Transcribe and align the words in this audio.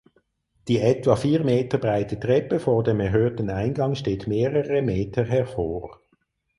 Die 0.67 0.79
etwa 0.79 1.15
vier 1.15 1.43
Meter 1.43 1.77
breite 1.77 2.19
Treppe 2.19 2.59
vor 2.59 2.81
dem 2.83 2.99
erhöhten 2.99 3.51
Eingang 3.51 3.93
steht 3.93 4.25
mehrere 4.25 4.81
Meter 4.81 5.23
hervor. 5.25 6.01